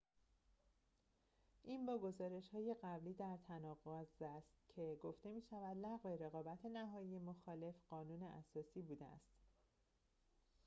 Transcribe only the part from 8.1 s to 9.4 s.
اساسی بوده است